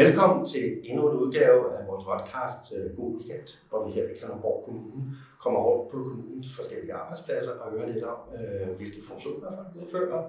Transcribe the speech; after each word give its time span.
Velkommen 0.00 0.46
til 0.46 0.80
endnu 0.84 1.10
en 1.10 1.16
udgave 1.16 1.60
af 1.76 1.86
vores 1.86 2.04
podcast 2.04 2.72
øh, 2.76 2.96
God 2.96 3.10
Weekend, 3.16 3.48
hvor 3.68 3.86
vi 3.86 3.90
her 3.92 4.04
i 4.08 4.14
Kalundborg 4.20 4.64
Kommune 4.64 5.02
kommer 5.42 5.60
rundt 5.60 5.90
på 5.92 5.96
kommunens 6.08 6.56
forskellige 6.56 6.94
arbejdspladser 6.94 7.52
og 7.62 7.72
hører 7.72 7.88
lidt 7.92 8.04
om, 8.04 8.18
øh, 8.38 8.76
hvilke 8.76 9.00
funktioner 9.08 9.48
folk 9.56 9.68
udfører, 9.80 10.22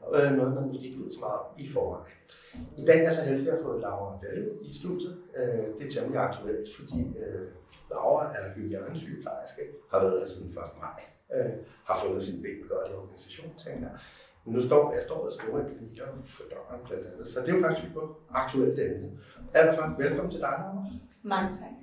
og 0.00 0.10
øh, 0.20 0.32
noget, 0.36 0.54
man 0.54 0.66
måske 0.66 0.84
ikke 0.88 1.00
ved 1.02 1.10
så 1.10 1.20
meget 1.20 1.38
om 1.38 1.46
i 1.58 1.68
forvejen. 1.74 2.14
I 2.80 2.84
dag 2.88 2.98
er 2.98 3.02
jeg 3.02 3.12
så 3.12 3.24
heldig 3.24 3.48
at 3.48 3.54
have 3.54 3.64
fået 3.64 3.80
Laura 3.80 4.18
Valle 4.22 4.44
i 4.62 4.74
studiet. 4.80 5.14
Øh, 5.38 5.64
det 5.76 5.84
er 5.86 5.92
temmelig 5.94 6.20
aktuelt, 6.28 6.68
fordi 6.76 7.00
øh, 7.22 7.46
Laura 7.90 8.24
er 8.38 8.44
hygiejnesygeplejerske, 8.56 9.62
har 9.90 9.98
været 10.04 10.20
her 10.20 10.28
siden 10.28 10.48
1. 10.48 10.54
maj, 10.84 11.00
øh, 11.34 11.52
har 11.88 11.96
fundet 12.04 12.22
sin 12.24 12.42
ben 12.42 12.68
godt 12.68 12.90
i 12.90 12.94
organisationen, 13.00 13.54
tænker 13.64 13.86
jeg. 13.88 13.98
Men 14.48 14.54
nu 14.54 14.60
står 14.60 14.94
efterårets 14.98 15.34
store 15.34 15.60
epidemier 15.60 16.06
for 16.24 16.42
døren 16.50 16.80
blandt 16.86 17.06
andet, 17.06 17.28
så 17.28 17.40
det 17.40 17.48
er 17.48 17.56
jo 17.56 17.62
faktisk 17.62 17.86
et 17.86 18.02
aktuelt 18.30 18.78
emne. 18.78 19.08
Allerførst 19.54 19.98
velkommen 19.98 20.30
til 20.30 20.40
dig, 20.40 20.54
Laura. 20.58 20.84
Mange 21.22 21.48
tak. 21.48 21.74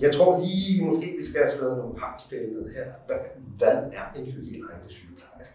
Jeg 0.00 0.14
tror 0.14 0.40
lige, 0.46 0.84
måske 0.84 1.14
vi 1.18 1.24
skal 1.24 1.40
have 1.40 1.52
slået 1.56 1.78
nogle 1.78 2.00
harmspil 2.00 2.48
ned 2.52 2.74
her. 2.76 2.86
Hvad, 3.06 3.16
hvad 3.58 3.76
er 3.98 4.06
en 4.16 4.26
hygiejnesygeplejerske? 4.26 5.54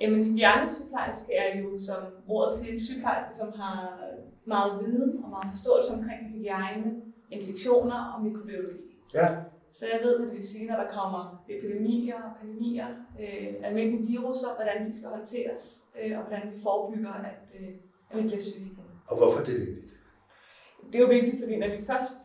Jamen, 0.00 0.24
hygiejnesygeplejerske 0.24 1.34
er 1.34 1.60
jo, 1.60 1.78
som 1.78 2.02
ordet 2.28 2.58
siger, 2.58 2.72
en 2.72 2.80
sygeplejerske, 2.80 3.36
som 3.36 3.52
har 3.60 4.00
meget 4.44 4.72
viden 4.80 5.24
og 5.24 5.30
meget 5.30 5.48
forståelse 5.54 5.90
omkring 5.92 6.20
hygiejne, 6.34 6.90
infektioner 7.30 8.12
og 8.14 8.24
mikrobiologi. 8.24 8.80
Ja, 9.14 9.28
Så 9.78 9.86
jeg 9.92 10.00
ved, 10.02 10.18
hvad 10.18 10.26
det 10.26 10.36
vil 10.36 10.48
sige, 10.48 10.66
når 10.66 10.76
der 10.76 10.90
kommer 10.90 11.44
epidemier 11.48 12.22
og 12.22 12.32
pandemier, 12.40 12.88
øh, 13.20 13.54
almindelige 13.62 14.06
viruser, 14.06 14.54
hvordan 14.54 14.86
de 14.86 14.96
skal 14.96 15.08
håndteres, 15.08 15.84
øh, 16.00 16.18
og 16.18 16.24
hvordan 16.24 16.52
vi 16.52 16.62
forebygger, 16.62 17.12
at, 17.12 17.42
øh, 17.60 17.68
at 18.10 18.16
vi 18.16 18.22
bliver 18.22 18.42
syge 18.42 18.66
igen. 18.66 18.78
og 19.06 19.16
hvorfor 19.16 19.38
er 19.38 19.44
det 19.44 19.60
vigtigt? 19.60 19.94
Det 20.86 20.94
er 20.94 21.00
jo 21.00 21.06
vigtigt, 21.06 21.38
fordi 21.42 21.56
når 21.56 21.68
vi 21.76 21.86
først 21.86 22.18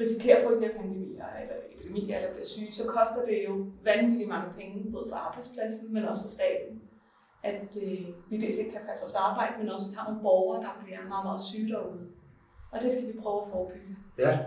risikerer 0.00 0.36
at 0.36 0.44
få 0.44 0.54
de 0.54 0.66
her 0.66 0.76
pandemier 0.76 1.26
eller 1.40 1.56
epidemier 1.74 2.16
eller 2.18 2.32
bliver 2.32 2.46
syge, 2.46 2.72
så 2.72 2.84
koster 2.86 3.26
det 3.26 3.38
jo 3.48 3.66
vanvittigt 3.84 4.28
mange 4.28 4.50
penge, 4.58 4.92
både 4.92 5.06
for 5.08 5.16
arbejdspladsen, 5.16 5.94
men 5.94 6.04
også 6.04 6.22
for 6.22 6.30
staten. 6.30 6.82
At 7.42 7.76
øh, 7.82 8.06
vi 8.30 8.36
dels 8.36 8.58
ikke 8.58 8.72
kan 8.72 8.86
passe 8.88 9.02
vores 9.04 9.14
arbejde, 9.14 9.54
men 9.58 9.68
også 9.68 9.86
har 9.96 10.04
nogle 10.08 10.22
borgere, 10.22 10.62
der 10.62 10.72
bliver 10.84 11.08
meget, 11.08 11.26
meget 11.28 11.42
syge 11.42 11.68
derude. 11.72 12.06
Og 12.72 12.82
det 12.82 12.92
skal 12.92 13.06
vi 13.06 13.18
prøve 13.22 13.42
at 13.42 13.50
forebygge. 13.52 13.96
Ja. 14.18 14.38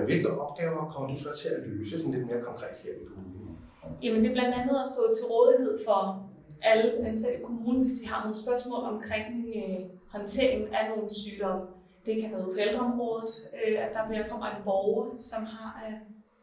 Øh, 0.00 0.04
hvilke 0.04 0.30
opgaver 0.40 0.92
kommer 0.92 1.08
du 1.14 1.20
så 1.20 1.28
til 1.42 1.48
at 1.48 1.60
løse 1.66 1.98
sådan 1.98 2.12
lidt 2.12 2.26
mere 2.26 2.42
konkret 2.42 2.76
her 2.84 2.90
i 2.90 3.04
kommunen? 3.14 3.58
Jamen 4.02 4.22
det 4.22 4.28
er 4.30 4.32
blandt 4.32 4.54
andet 4.54 4.76
at 4.82 4.88
stå 4.94 5.02
til 5.16 5.24
rådighed 5.32 5.78
for 5.86 6.30
alle 6.62 7.08
ansatte 7.08 7.38
i 7.38 7.42
kommunen, 7.42 7.82
hvis 7.86 7.98
de 8.00 8.08
har 8.08 8.20
nogle 8.22 8.36
spørgsmål 8.36 8.82
omkring 8.84 9.26
øh, 9.56 9.80
håndteringen 10.08 10.74
af 10.74 10.90
nogle 10.90 11.14
sygdomme. 11.14 11.66
Det 12.06 12.22
kan 12.22 12.32
være 12.32 12.44
på 12.44 12.54
ældreområdet, 12.58 13.30
øh, 13.64 13.84
at 13.84 13.90
der 13.94 14.08
bliver 14.08 14.28
kommer 14.28 14.46
en 14.46 14.62
borger, 14.64 15.06
som 15.18 15.42
har 15.44 15.84
øh, 15.86 15.94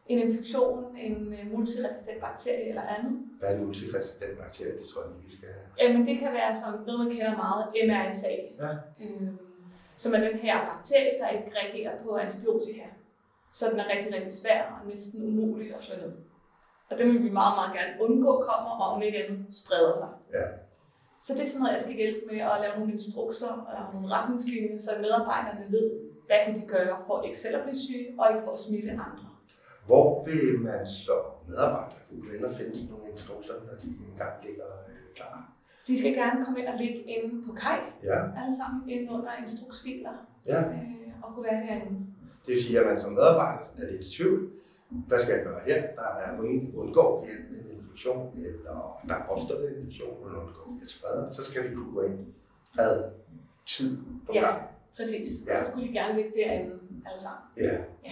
en 0.08 0.20
infektion, 0.20 0.98
en 0.98 1.34
øh, 1.34 1.52
multiresistent 1.52 2.22
bakterie 2.22 2.70
eller 2.70 2.82
andet. 2.82 3.12
Hvad 3.40 3.50
er 3.50 3.58
en 3.58 3.66
multiresistent 3.66 4.38
bakterie? 4.38 4.72
Det 4.72 4.86
tror 4.88 5.02
jeg 5.02 5.12
lige, 5.12 5.26
vi 5.26 5.32
skal 5.38 5.48
have. 5.48 5.66
Jamen 5.82 6.08
det 6.08 6.20
kan 6.20 6.32
være 6.34 6.56
som 6.56 6.72
noget, 6.88 7.00
man 7.00 7.10
kender 7.16 7.36
meget, 7.46 7.64
MRSA. 7.88 8.34
Ja. 8.64 8.72
Øh, 9.04 9.30
som 9.96 10.14
er 10.14 10.20
den 10.20 10.38
her 10.38 10.56
bakterie, 10.66 11.14
der 11.20 11.30
ikke 11.30 11.52
reagerer 11.60 12.04
på 12.04 12.16
antibiotika. 12.16 12.86
Så 13.54 13.70
den 13.72 13.80
er 13.80 13.88
rigtig, 13.96 14.14
rigtig 14.16 14.34
svær 14.34 14.62
og 14.64 14.88
næsten 14.94 15.24
umulig 15.24 15.76
at 15.76 15.82
slå 15.84 15.96
ned. 15.96 16.12
Og 16.92 16.98
det 16.98 17.06
vil 17.08 17.24
vi 17.24 17.30
meget, 17.30 17.56
meget 17.60 17.74
gerne 17.78 17.94
undgå 18.04 18.32
kommer, 18.50 18.72
og 18.82 18.88
om 18.96 19.02
ikke 19.02 19.24
andet 19.26 19.46
spreder 19.62 19.94
sig. 20.02 20.10
Ja. 20.34 20.46
Så 21.26 21.34
det 21.34 21.42
er 21.44 21.48
sådan 21.48 21.62
noget, 21.62 21.74
jeg 21.74 21.82
skal 21.82 21.96
hjælpe 21.96 22.22
med 22.32 22.40
at 22.52 22.58
lave 22.62 22.76
nogle 22.78 22.92
instrukser 22.94 23.52
og 23.88 23.94
nogle 23.94 24.10
retningslinjer, 24.16 24.80
så 24.80 24.92
medarbejderne 25.02 25.66
ved, 25.76 25.88
hvad 26.28 26.40
kan 26.46 26.54
de 26.62 26.68
gøre 26.68 26.98
for 27.08 27.22
ikke 27.24 27.40
selv 27.40 27.56
at 27.56 27.64
blive 27.64 27.78
syge, 27.88 28.08
og 28.20 28.26
ikke 28.32 28.44
for 28.46 28.52
at 28.52 28.60
smitte 28.60 28.92
andre. 28.92 29.28
Hvor 29.86 30.26
vil 30.26 30.60
man 30.60 30.88
som 30.88 31.22
medarbejder 31.48 31.96
kunne 32.10 32.36
ind 32.36 32.46
og 32.46 32.54
finde 32.54 32.76
sådan 32.76 32.90
nogle 32.94 33.06
instrukser, 33.12 33.54
når 33.68 33.76
de 33.82 33.88
engang 34.12 34.34
ligger 34.46 34.66
øh, 34.90 35.16
klar? 35.16 35.52
De 35.88 36.00
skal 36.00 36.14
gerne 36.14 36.46
komme 36.46 36.60
ind 36.60 36.68
og 36.68 36.78
ligge 36.84 37.00
inde 37.16 37.48
på 37.48 37.54
kaj, 37.54 37.80
Ja. 38.04 38.18
alle 38.42 38.56
sammen 38.62 38.90
inde 38.90 39.12
under 39.14 39.32
instruksfiler, 39.42 40.14
ja. 40.48 40.60
øh, 40.62 41.24
og 41.24 41.34
kunne 41.34 41.46
være 41.52 41.62
derinde. 41.68 41.98
Det 42.48 42.54
vil 42.56 42.64
sige, 42.64 42.80
at 42.80 42.86
man 42.86 43.00
som 43.00 43.12
medarbejder 43.12 43.64
er 43.78 43.92
lidt 43.92 44.06
i 44.06 44.18
tvivl. 44.18 44.50
Hvad 44.90 45.20
skal 45.20 45.34
jeg 45.36 45.44
gøre 45.44 45.60
her? 45.66 45.82
Der 45.96 46.02
er 46.02 46.40
undgår 46.76 47.26
vi 47.26 47.32
en 47.32 47.78
infektion, 47.80 48.34
eller 48.38 49.02
der 49.08 49.14
er 49.16 49.24
opstået 49.28 49.70
en 49.72 49.78
infektion, 49.80 50.28
eller 50.28 50.40
undgår 50.40 50.72
vi 50.72 50.80
at 50.84 50.90
sprede. 50.90 51.30
Så 51.36 51.44
skal 51.44 51.70
vi 51.70 51.76
kunne 51.76 51.94
gå 51.94 52.02
ind 52.02 52.20
ad 52.80 53.04
tid 53.66 53.98
på 54.26 54.32
Ja. 54.34 54.40
gang. 54.42 54.62
Præcis. 54.98 55.28
Ja. 55.48 55.58
Ja. 55.58 55.64
Så 55.64 55.72
skulle 55.72 55.88
de 55.88 55.94
gerne 55.94 56.16
ligge 56.16 56.32
derinde 56.36 56.72
alle 57.06 57.22
sammen. 57.22 57.44
Ja. 57.58 57.78
Ja. 58.06 58.12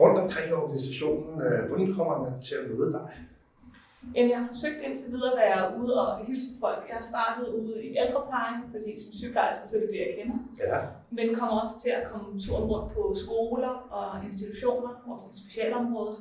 Rundt 0.00 0.18
omkring 0.18 0.54
organisationen, 0.54 1.42
øh, 1.42 1.68
hvordan 1.68 1.94
kommer 1.94 2.30
man 2.30 2.42
til 2.42 2.54
at 2.54 2.70
møde 2.78 2.92
dig? 2.92 3.08
Jamen, 4.14 4.30
jeg 4.30 4.38
har 4.38 4.46
forsøgt 4.48 4.80
indtil 4.86 5.12
videre 5.12 5.32
at 5.32 5.38
være 5.44 5.78
ude 5.80 5.92
og 6.06 6.24
hilse 6.26 6.46
på 6.52 6.58
folk. 6.60 6.82
Jeg 6.88 6.96
har 7.00 7.06
startet 7.06 7.46
ude 7.48 7.84
i 7.84 7.96
ældreplejen, 8.02 8.60
fordi 8.72 8.90
som 9.02 9.12
sygeplejerske, 9.12 9.68
så 9.68 9.76
er 9.76 9.80
det 9.80 9.90
det, 9.90 9.98
jeg 10.06 10.12
kender. 10.18 10.38
Ja. 10.58 10.78
Men 11.10 11.34
kommer 11.34 11.60
også 11.60 11.80
til 11.84 11.90
at 11.90 12.04
komme 12.10 12.40
turen 12.40 12.64
rundt 12.64 12.92
på 12.94 13.14
skoler 13.24 13.74
og 13.98 14.24
institutioner, 14.24 14.90
også 15.12 15.26
i 15.32 15.36
specialområdet. 15.42 16.18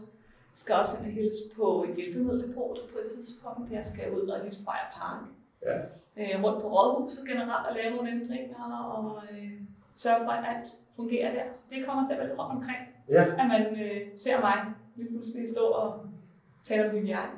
Jeg 0.54 0.58
skal 0.64 0.76
også 0.76 0.94
ind 0.98 1.06
og 1.08 1.12
hilse 1.12 1.44
på 1.56 1.86
hjælpemiddeldepotet 1.98 2.84
på 2.94 2.98
et 3.04 3.12
tidspunkt. 3.16 3.72
Jeg 3.72 3.86
skal 3.86 4.12
ud 4.18 4.28
og 4.28 4.42
hilse 4.44 4.60
på 4.64 4.70
Ejer 4.72 4.90
Park. 5.00 5.22
Ja. 5.68 5.78
Øh, 6.22 6.44
rundt 6.44 6.62
på 6.62 6.68
rådhuset 6.76 7.28
generelt 7.28 7.68
og 7.70 7.76
lave 7.76 7.96
nogle 7.96 8.12
ændringer 8.12 8.64
og 8.96 9.24
øh, 9.32 9.52
sørge 9.96 10.26
for, 10.26 10.32
at 10.32 10.46
alt 10.56 10.68
fungerer 10.96 11.34
der. 11.34 11.44
Så 11.54 11.64
det 11.72 11.86
kommer 11.88 12.06
til 12.06 12.14
at 12.14 12.20
være 12.20 12.28
lidt 12.28 12.40
rundt 12.40 12.52
omkring, 12.52 12.82
Ja. 13.10 13.24
at 13.42 13.48
man 13.54 13.62
øh, 13.84 14.02
ser 14.16 14.40
mig 14.42 14.58
lige 14.96 15.10
pludselig 15.10 15.50
stå 15.50 15.62
og 15.66 16.06
tale 16.64 16.90
om 16.90 16.96
hygiejne. 16.98 17.32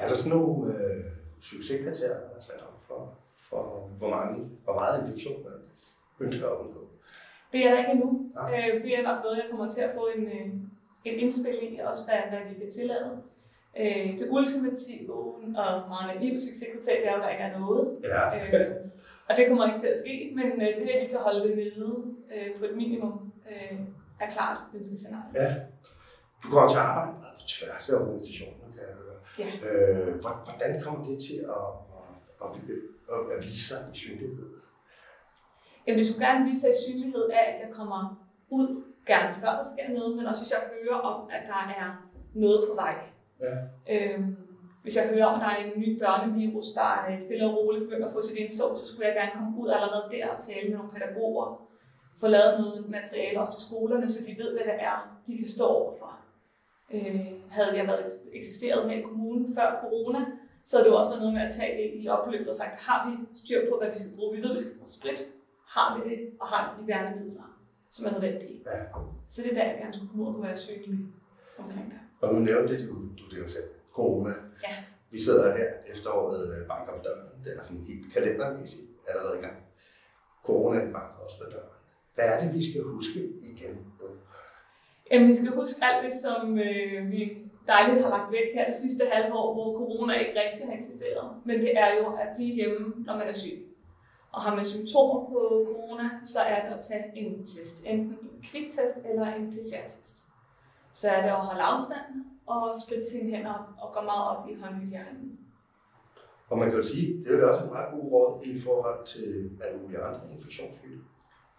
Er 0.00 0.08
der 0.08 0.16
sådan 0.16 0.32
nogle 0.38 0.74
øh, 0.74 1.04
succeskriterier, 1.40 2.14
der 2.14 2.36
er 2.36 2.40
sat 2.40 2.62
op 2.68 2.80
for, 2.88 3.14
for 3.48 3.88
hvor, 3.98 4.10
mange, 4.10 4.48
hvor 4.64 4.74
meget 4.74 5.02
infektion 5.02 5.44
man 5.44 5.52
ønsker 6.20 6.46
at 6.46 6.56
undgå? 6.56 6.80
Det 7.52 7.66
er 7.66 7.70
der 7.70 7.78
ikke 7.78 7.90
endnu. 7.90 8.30
Øh, 8.54 8.82
det 8.84 8.98
er 8.98 9.02
nok 9.02 9.18
noget, 9.24 9.36
jeg 9.36 9.46
kommer 9.50 9.68
til 9.68 9.80
at 9.80 9.90
få 9.94 10.08
en, 10.16 10.24
øh, 10.26 10.46
et 11.04 11.16
indspil 11.22 11.58
i, 11.62 11.78
også 11.78 12.02
hvad, 12.04 12.20
hvad 12.30 12.48
vi 12.48 12.60
kan 12.60 12.70
tillade. 12.70 13.10
Øh, 13.80 14.18
det 14.18 14.26
ultimative 14.30 15.14
og 15.64 15.88
meget 15.88 16.06
naive 16.08 16.40
succeskriterie 16.40 17.04
er 17.04 17.16
jo, 17.16 17.22
der 17.22 17.28
ikke 17.28 17.44
er 17.44 17.58
noget. 17.58 17.98
Ja. 18.04 18.22
Øh, 18.36 18.76
og 19.28 19.36
det 19.36 19.46
kommer 19.48 19.66
ikke 19.66 19.80
til 19.80 19.86
at 19.86 19.98
ske, 19.98 20.32
men 20.36 20.46
øh, 20.62 20.68
det 20.76 20.88
at 20.88 21.02
vi 21.02 21.08
kan 21.10 21.18
holde 21.18 21.48
det 21.48 21.56
nede 21.56 21.96
øh, 22.34 22.58
på 22.58 22.64
et 22.64 22.76
minimum, 22.76 23.32
øh, 23.50 23.78
er 24.20 24.32
klart 24.32 24.58
ønskescenarie. 24.74 25.30
ja. 25.34 25.54
Du 26.42 26.48
kommer 26.50 26.68
til 26.68 26.76
at 26.76 26.82
arbejde 26.82 27.18
meget 27.18 27.34
på 27.40 27.44
tværs 27.54 27.88
af 27.88 27.94
organisationen, 27.94 28.72
kan 28.76 28.82
jeg. 28.88 29.09
Ja. 29.38 29.46
Øh, 29.68 30.14
hvor- 30.20 30.40
hvordan 30.44 30.82
kommer 30.82 31.04
det 31.08 31.18
til 31.26 31.38
at, 31.56 31.68
at, 32.42 32.50
at, 32.50 32.50
at, 33.14 33.36
at 33.36 33.44
vise 33.44 33.68
sig 33.68 33.78
i 33.94 33.96
synlighed? 33.96 34.50
Jamen, 35.86 35.98
det 35.98 36.06
skulle 36.06 36.26
gerne 36.26 36.44
vise 36.48 36.60
sig 36.60 36.70
i 36.70 36.80
synlighed 36.86 37.28
af, 37.30 37.44
at 37.54 37.60
jeg 37.66 37.74
kommer 37.74 38.26
ud, 38.50 38.82
gerne 39.06 39.34
før 39.34 39.50
der 39.58 39.64
sker 39.72 39.88
noget, 39.98 40.16
men 40.16 40.26
også 40.26 40.40
hvis 40.42 40.50
jeg 40.52 40.62
hører 40.82 40.98
om, 40.98 41.30
at 41.32 41.42
der 41.46 41.60
er 41.82 42.08
noget 42.34 42.68
på 42.68 42.74
vej. 42.74 42.94
Ja. 43.40 43.54
Øhm, 43.94 44.36
hvis 44.82 44.96
jeg 44.96 45.08
hører 45.08 45.26
om, 45.26 45.34
at 45.34 45.40
der 45.40 45.46
er 45.48 45.56
en 45.64 45.80
ny 45.80 45.98
børnevirus, 46.02 46.66
der 46.74 46.82
er 46.94 47.18
stille 47.18 47.46
og 47.46 47.56
roligt 47.56 47.84
begynder 47.84 48.06
at 48.06 48.12
få 48.12 48.22
sit 48.22 48.36
indtog, 48.36 48.76
så 48.78 48.86
skulle 48.86 49.06
jeg 49.06 49.14
gerne 49.14 49.30
komme 49.34 49.58
ud 49.62 49.68
allerede 49.68 50.04
der 50.12 50.28
og 50.28 50.42
tale 50.42 50.68
med 50.68 50.76
nogle 50.78 50.92
pædagoger. 50.92 51.66
Få 52.20 52.26
lavet 52.26 52.60
noget 52.60 52.88
materiale 52.88 53.40
også 53.40 53.58
til 53.58 53.66
skolerne, 53.66 54.08
så 54.08 54.24
de 54.26 54.34
ved, 54.42 54.52
hvad 54.52 54.64
det 54.72 54.82
er, 54.82 55.20
de 55.26 55.38
kan 55.38 55.48
stå 55.50 55.64
overfor. 55.66 56.18
Øh, 56.94 57.26
havde 57.50 57.76
jeg 57.76 57.86
været 57.86 58.06
eksisteret 58.32 58.90
her 58.90 58.98
i 58.98 59.02
kommunen 59.02 59.54
før 59.54 59.78
corona, 59.80 60.26
så 60.64 60.76
havde 60.76 60.84
det 60.84 60.92
jo 60.92 60.98
også 60.98 61.10
været 61.10 61.22
noget 61.22 61.34
med 61.34 61.42
at 61.42 61.52
tage 61.52 61.72
det 61.78 62.02
i 62.02 62.08
opløbet 62.08 62.48
og 62.48 62.56
sagt, 62.56 62.74
har 62.86 62.98
vi 63.06 63.12
styr 63.34 63.70
på, 63.70 63.78
hvad 63.78 63.90
vi 63.90 63.98
skal 63.98 64.12
bruge? 64.16 64.36
Vi 64.36 64.42
ved, 64.42 64.52
vi 64.54 64.60
skal 64.60 64.76
bruge 64.78 64.88
sprit. 64.98 65.20
Har 65.66 65.88
vi 65.96 66.10
det? 66.10 66.18
Og 66.40 66.46
har 66.46 66.60
vi 66.68 66.82
de 66.82 66.88
værnemidler, 66.88 67.48
som 67.90 68.06
er 68.06 68.10
nødvendige? 68.10 68.62
Ja. 68.66 68.78
Så 69.28 69.42
det 69.42 69.50
er 69.50 69.54
der, 69.54 69.70
jeg 69.70 69.78
gerne 69.80 69.94
skulle 69.94 70.10
komme 70.10 70.24
ud 70.24 70.34
og 70.34 70.42
være 70.42 70.56
synlig 70.56 70.98
omkring 71.58 71.86
det. 71.92 72.00
Og 72.20 72.34
nu 72.34 72.40
nævnte 72.40 72.86
du, 72.86 72.94
du 73.18 73.24
det 73.30 73.38
jo 73.38 73.48
selv, 73.48 73.68
corona. 73.92 74.34
Ja. 74.66 74.74
Vi 75.10 75.18
sidder 75.20 75.56
her 75.56 75.68
efteråret 75.86 76.40
øh, 76.54 76.66
banker 76.68 76.92
på 76.92 77.02
døren. 77.04 77.44
Det 77.44 77.56
er 77.56 77.62
sådan 77.62 77.84
helt 77.90 78.12
kalendermæssigt 78.12 78.82
allerede 79.08 79.38
i 79.38 79.42
gang. 79.42 79.56
Corona 80.44 80.78
banker 80.78 81.18
også 81.24 81.38
på 81.38 81.44
døren. 81.50 81.74
Hvad 82.14 82.24
er 82.32 82.44
det, 82.44 82.54
vi 82.54 82.70
skal 82.70 82.82
huske 82.82 83.20
igen? 83.42 83.74
Jamen, 85.10 85.28
vi 85.28 85.34
skal 85.34 85.52
huske 85.54 85.84
alt 85.84 86.04
det, 86.04 86.14
som 86.20 86.58
øh, 86.58 87.10
vi 87.10 87.20
dejligt 87.66 88.02
har 88.04 88.10
lagt 88.10 88.32
væk 88.32 88.48
her 88.54 88.66
det 88.66 88.80
sidste 88.80 89.04
halve 89.12 89.34
år, 89.34 89.54
hvor 89.54 89.78
corona 89.78 90.14
ikke 90.14 90.40
rigtig 90.40 90.66
har 90.66 90.74
eksisteret. 90.74 91.30
Men 91.44 91.56
det 91.60 91.78
er 91.78 91.88
jo 91.98 92.04
at 92.22 92.28
blive 92.36 92.54
hjemme, 92.54 92.94
når 93.06 93.16
man 93.16 93.28
er 93.28 93.32
syg. 93.32 93.66
Og 94.32 94.42
har 94.42 94.56
man 94.56 94.66
symptomer 94.66 95.20
på 95.30 95.38
corona, 95.68 96.10
så 96.24 96.40
er 96.40 96.68
det 96.68 96.74
at 96.76 96.84
tage 96.84 97.04
en 97.14 97.46
test. 97.46 97.82
Enten 97.86 98.18
en 98.32 98.42
kviktest 98.50 98.96
eller 99.10 99.26
en 99.34 99.50
PCR-test. 99.52 100.24
Så 100.92 101.08
er 101.08 101.22
det 101.22 101.28
at 101.28 101.44
holde 101.46 101.62
afstand 101.62 102.06
og 102.46 102.74
spritte 102.84 103.10
sine 103.10 103.30
hænder 103.36 103.76
og 103.82 103.94
gå 103.94 104.00
meget 104.04 104.24
op 104.36 104.48
i 104.48 104.54
håndhygiejnen. 104.54 105.38
Og 106.50 106.58
man 106.58 106.70
kan 106.70 106.78
jo 106.78 106.84
sige, 106.84 107.18
det 107.18 107.26
er 107.26 107.38
jo 107.38 107.50
også 107.50 107.64
et 107.64 107.70
meget 107.70 107.88
god 107.94 108.12
råd 108.12 108.42
i 108.44 108.60
forhold 108.60 109.06
til 109.06 109.50
alle 109.64 109.78
mulige 109.82 110.00
andre 110.00 110.20
infektionssygdomme. 110.34 111.04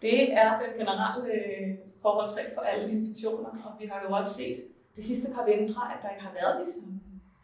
Det 0.02 0.32
er 0.32 0.58
den 0.58 0.70
generelle 0.78 1.34
øh, 1.34 1.78
forholdsregel 2.02 2.50
for 2.54 2.60
alle 2.60 2.92
infektioner, 2.92 3.50
og 3.64 3.72
vi 3.80 3.86
har 3.86 4.02
jo 4.08 4.14
også 4.14 4.34
set 4.34 4.64
de 4.96 5.02
sidste 5.02 5.30
par 5.34 5.44
vintre, 5.44 5.82
at 5.94 6.02
der 6.02 6.10
ikke 6.10 6.24
har 6.24 6.34
været 6.40 6.66
de 6.66 6.72
samme 6.72 7.00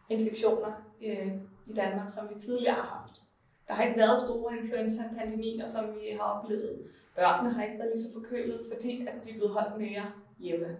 infektioner 0.09 0.71
øh, 1.05 1.31
i 1.67 1.73
Danmark, 1.73 2.09
som 2.09 2.29
vi 2.33 2.39
tidligere 2.39 2.75
har 2.75 2.87
haft. 2.97 3.21
Der 3.67 3.73
har 3.73 3.83
ikke 3.83 3.99
været 3.99 4.21
store 4.21 4.57
influenza-pandemier, 4.57 5.67
som 5.67 5.85
vi 5.95 6.17
har 6.19 6.27
oplevet. 6.33 6.79
Børnene 7.15 7.53
har 7.53 7.63
ikke 7.63 7.79
været 7.79 7.91
lige 7.93 8.03
så 8.03 8.13
forkølet, 8.13 8.59
fordi 8.73 9.07
at 9.07 9.13
de 9.23 9.29
er 9.29 9.33
blevet 9.33 9.53
holdt 9.53 9.77
mere 9.77 10.05
hjemme. 10.39 10.77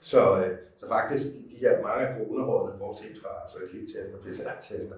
Så, 0.00 0.38
øh, 0.38 0.58
så 0.76 0.88
faktisk, 0.88 1.24
de 1.24 1.56
her 1.60 1.82
mange 1.82 2.06
af 2.06 2.18
coronarådene, 2.18 2.78
bortset 2.78 3.18
fra 3.22 3.28
altså 3.42 3.58
kviktester 3.70 4.16
og 4.16 4.20
PCR-tester, 4.24 4.96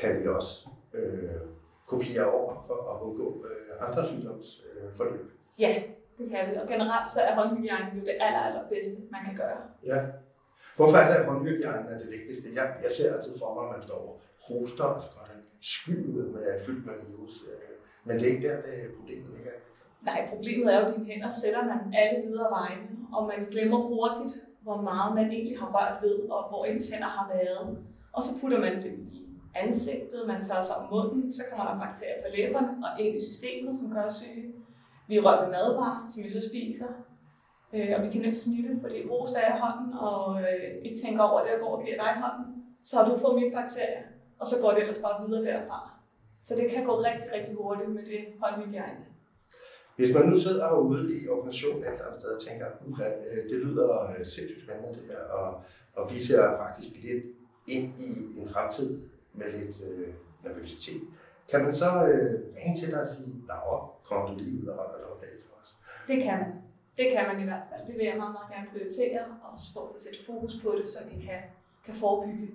kan 0.00 0.22
vi 0.22 0.28
også 0.28 0.68
øh, 0.94 1.40
kopiere 1.88 2.30
over 2.38 2.64
for 2.66 2.78
at 2.92 2.96
undgå 3.06 3.44
øh, 3.48 3.88
andre 3.88 4.06
sygdomsforløb. 4.08 5.20
Øh, 5.20 5.60
ja, 5.62 5.82
det 6.18 6.30
kan 6.30 6.50
vi. 6.50 6.56
Og 6.62 6.68
generelt 6.68 7.10
så 7.14 7.20
er 7.20 7.34
håndhygiejne 7.34 7.90
jo 7.96 8.00
det 8.00 8.16
aller, 8.20 8.42
allerbedste, 8.48 8.98
man 9.14 9.20
kan 9.26 9.36
gøre. 9.36 9.60
Ja. 9.90 9.98
Hvorfor 10.76 10.96
er 10.96 11.06
det, 11.10 11.16
at 11.20 11.26
håndhygiejne 11.26 11.88
er 11.94 11.98
det 11.98 12.08
vigtigste? 12.16 12.46
Jeg, 12.58 12.66
jeg 12.84 12.90
ser 12.96 13.16
altid 13.16 13.34
for 13.38 13.54
mig, 13.54 13.62
at 13.66 13.72
man 13.76 13.82
står 13.88 14.00
og 14.08 14.20
hoster, 14.46 14.84
og 14.84 15.02
så 15.02 15.08
går 15.14 15.24
den 15.32 15.42
sky 15.60 15.96
ud 16.16 16.24
med 16.34 16.64
fyldt 16.66 16.86
med 16.86 16.94
virus. 17.06 17.34
Øh, 17.50 17.74
men 18.04 18.12
det 18.18 18.24
er 18.26 18.32
ikke 18.34 18.48
der, 18.48 18.56
det 18.66 18.74
problemet 18.98 19.30
ligger. 19.36 19.52
Nej, 20.02 20.28
problemet 20.32 20.74
er 20.74 20.78
jo, 20.78 20.84
at 20.84 20.90
dine 20.94 21.06
hænder 21.10 21.30
sætter 21.42 21.62
man 21.64 21.80
alle 22.02 22.18
videre 22.26 22.50
vegne, 22.60 22.88
og 23.12 23.26
man 23.26 23.40
glemmer 23.50 23.78
hurtigt, 23.90 24.34
hvor 24.60 24.80
meget 24.90 25.14
man 25.14 25.30
egentlig 25.30 25.58
har 25.58 25.70
rørt 25.76 26.02
ved, 26.02 26.18
og 26.30 26.48
hvor 26.48 26.64
ens 26.64 26.90
hænder 26.90 27.06
har 27.18 27.26
været. 27.36 27.78
Og 28.12 28.22
så 28.22 28.30
putter 28.40 28.60
man 28.60 28.76
det 28.82 28.92
i 29.12 29.27
ansigtet, 29.54 30.26
man 30.26 30.44
tør 30.44 30.62
sig 30.62 30.76
om 30.76 30.90
munden, 30.90 31.32
så 31.32 31.42
kommer 31.50 31.64
der 31.70 31.80
bakterier 31.84 32.22
på 32.22 32.28
læberne 32.36 32.68
og 32.84 33.00
ind 33.00 33.16
i 33.16 33.20
systemet, 33.28 33.76
som 33.76 33.92
gør 33.94 34.10
syge. 34.10 34.52
Vi 35.08 35.20
rører 35.20 35.40
ved 35.42 35.50
madvarer, 35.50 36.08
som 36.08 36.24
vi 36.24 36.30
så 36.30 36.48
spiser, 36.48 36.90
øh, 37.74 37.90
og 37.96 38.04
vi 38.04 38.10
kan 38.10 38.20
nemt 38.20 38.36
smitte, 38.36 38.78
fordi 38.80 38.98
ros 39.10 39.32
er 39.34 39.56
i 39.56 39.58
hånden, 39.60 39.94
og 40.08 40.40
øh, 40.40 40.68
ikke 40.84 40.98
tænker 41.04 41.22
over 41.22 41.40
det, 41.44 41.52
og 41.54 41.60
går 41.60 41.76
og 41.76 41.84
giver 41.84 41.96
dig 42.04 42.12
hånden, 42.22 42.46
så 42.84 42.96
har 42.96 43.04
du 43.08 43.18
fået 43.18 43.42
mit 43.42 43.52
bakterier, 43.52 44.02
og 44.38 44.46
så 44.46 44.54
går 44.62 44.70
det 44.70 44.80
ellers 44.80 45.02
bare 45.06 45.26
videre 45.26 45.44
derfra. 45.44 45.80
Så 46.44 46.54
det 46.56 46.70
kan 46.70 46.84
gå 46.84 46.94
rigtig, 47.08 47.28
rigtig 47.32 47.54
hurtigt 47.54 47.90
med 47.90 48.02
det 48.02 48.22
håndhygiejne. 48.42 49.04
Hvis 49.96 50.14
man 50.14 50.24
nu 50.28 50.34
sidder 50.34 50.78
ude 50.78 51.20
i 51.20 51.28
organisationen 51.28 51.82
et 51.82 51.88
eller 51.88 52.04
andet 52.04 52.20
sted 52.20 52.30
og 52.36 52.42
tænker, 52.42 52.66
at 53.06 53.18
øh, 53.32 53.50
det 53.50 53.58
lyder 53.66 54.10
øh, 54.10 54.26
sindssygt 54.26 54.62
spændende 54.64 54.94
det 54.98 55.04
her, 55.08 55.22
og, 55.38 55.62
og 55.92 56.14
vi 56.14 56.22
ser 56.22 56.56
faktisk 56.56 56.90
lidt 57.04 57.24
ind 57.68 57.92
i 57.98 58.40
en 58.40 58.48
fremtid 58.48 59.00
med 59.38 59.48
lidt 59.58 59.76
øh, 59.88 60.08
nervøsitet. 60.44 61.02
Kan 61.50 61.64
man 61.64 61.74
så 61.74 61.90
øh, 62.08 62.34
ringe 62.56 62.80
til 62.80 62.90
dig 62.90 63.00
og 63.00 63.08
sige, 63.08 63.32
Laura, 63.48 63.78
kommer 64.08 64.26
du 64.28 64.34
lige 64.38 64.62
ud 64.62 64.66
og 64.66 64.76
holder 64.76 64.96
dig 64.98 65.06
opdag 65.12 65.28
for 65.46 65.54
os? 65.60 65.70
Det 66.08 66.22
kan 66.24 66.38
man. 66.38 66.52
Det 66.98 67.06
kan 67.14 67.24
man 67.30 67.40
i 67.40 67.44
hvert 67.44 67.66
fald. 67.70 67.86
Det 67.86 67.94
vil 67.98 68.06
jeg 68.10 68.16
meget, 68.16 68.34
meget 68.38 68.50
gerne 68.54 68.68
prioritere, 68.72 69.20
og 69.44 69.52
for 69.74 69.84
at 69.94 70.00
sætte 70.00 70.18
fokus 70.26 70.54
på 70.62 70.70
det, 70.78 70.88
så 70.88 70.98
vi 71.10 71.16
kan, 71.26 71.40
kan 71.86 71.94
forebygge, 71.94 72.48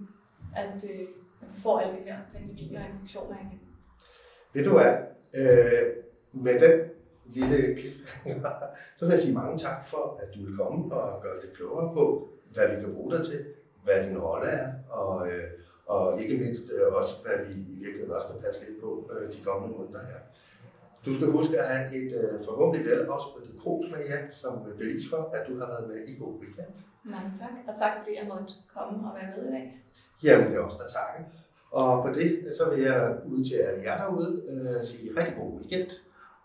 at, 0.55 0.75
øh, 0.91 1.07
at 1.41 1.47
vi 1.53 1.61
får 1.65 1.79
alle 1.79 1.95
de 1.99 2.03
her 2.11 2.19
pandemier 2.33 2.79
og 2.83 2.89
infektioner 2.93 3.35
igen. 3.45 3.59
Ved 4.53 4.63
du 4.63 4.71
hvad? 4.77 4.93
Øh, 5.33 5.83
med 6.31 6.59
den 6.59 6.75
lille 7.25 7.77
cliffhanger, 7.77 8.51
så 8.97 9.05
vil 9.05 9.11
jeg 9.11 9.19
sige 9.19 9.33
mange 9.33 9.57
tak 9.57 9.87
for, 9.87 10.19
at 10.21 10.35
du 10.35 10.45
vil 10.45 10.57
komme 10.57 10.95
og 10.95 11.21
gøre 11.21 11.41
det 11.41 11.53
klogere 11.55 11.93
på, 11.93 12.29
hvad 12.53 12.67
vi 12.67 12.81
kan 12.81 12.93
bruge 12.93 13.11
dig 13.13 13.25
til, 13.25 13.45
hvad 13.83 14.03
din 14.03 14.17
rolle 14.17 14.47
er, 14.47 14.73
og, 14.89 15.31
øh, 15.31 15.43
og 15.85 16.21
ikke 16.21 16.37
mindst 16.37 16.63
øh, 16.73 16.93
også, 16.93 17.13
hvad 17.23 17.37
vi 17.47 17.53
i 17.53 17.75
virkeligheden 17.83 18.11
også 18.11 18.27
kan 18.27 18.41
passe 18.45 18.59
lidt 18.65 18.81
på 18.81 19.11
øh, 19.13 19.33
de 19.33 19.39
kommende 19.43 19.77
måneder 19.77 19.99
her. 19.99 20.19
Du 21.05 21.13
skal 21.15 21.27
huske 21.27 21.59
at 21.59 21.67
have 21.75 21.85
et 22.01 22.11
øh, 22.21 22.45
forhåbentlig 22.45 22.91
velafspillet 22.91 23.61
kros 23.61 23.85
med 23.91 24.01
jer, 24.09 24.21
som 24.31 24.53
bevis 24.77 25.09
for, 25.09 25.21
at 25.35 25.47
du 25.47 25.59
har 25.59 25.67
været 25.67 25.87
med 25.91 25.99
i 26.07 26.13
god 26.21 26.33
weekend. 26.41 26.73
Mange 27.03 27.31
tak, 27.39 27.53
og 27.67 27.73
tak 27.81 27.91
fordi 27.97 28.11
jeg 28.19 28.27
måtte 28.31 28.53
komme 28.75 29.09
og 29.09 29.15
være 29.15 29.29
med 29.35 29.43
i 29.49 29.51
dag. 29.51 29.65
Jamen, 30.23 30.47
det 30.47 30.55
er 30.57 30.61
også 30.61 30.77
der 30.81 30.89
takke. 30.99 31.19
Og 31.71 32.03
på 32.03 32.09
det, 32.19 32.29
så 32.57 32.69
vil 32.69 32.83
jeg 32.83 33.17
ud 33.25 33.45
til 33.45 33.55
alle 33.55 33.83
jer 33.83 33.97
derude 34.03 34.41
øh, 34.49 34.85
sige 34.85 35.09
rigtig 35.17 35.35
god 35.39 35.51
weekend. 35.59 35.89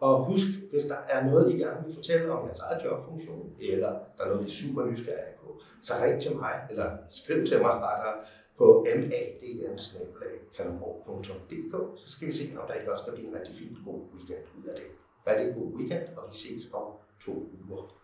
Og 0.00 0.25
husk, 0.25 0.46
hvis 0.70 0.84
der 0.84 1.00
er 1.08 1.26
noget, 1.26 1.55
I 1.55 1.58
gerne 1.58 1.84
vil 1.84 1.94
fortælle 1.94 2.32
om 2.32 2.46
jeres 2.46 2.58
eget 2.58 2.84
jobfunktion, 2.84 3.52
eller 3.61 3.93
der 4.17 4.25
er 4.25 4.29
noget, 4.29 4.43
I 4.43 4.44
er 4.44 4.50
super 4.50 4.84
nysgerrige 4.87 5.37
på, 5.43 5.61
så 5.82 5.93
ring 6.02 6.23
til 6.23 6.37
mig, 6.37 6.55
eller 6.70 6.91
skriv 7.08 7.46
til 7.46 7.58
mig 7.61 7.70
rettere 7.70 8.14
på 8.58 8.87
madn 8.87 9.12
så 11.96 12.10
skal 12.12 12.28
vi 12.28 12.32
se, 12.32 12.44
om 12.58 12.66
der 12.69 12.75
ikke 12.75 12.93
også 12.93 13.05
kan 13.05 13.14
blive 13.14 13.28
en 13.28 13.34
rigtig 13.34 13.55
fin 13.55 13.76
god 13.84 14.00
weekend 14.14 14.44
ud 14.58 14.64
af 14.64 14.76
det. 14.76 14.84
Hvad 15.25 15.34
er 15.34 15.44
det 15.44 15.55
god 15.55 15.72
weekend, 15.78 16.16
og 16.16 16.25
vi 16.31 16.37
ses 16.37 16.69
om 16.72 16.93
to 17.20 17.32
uger. 17.69 17.94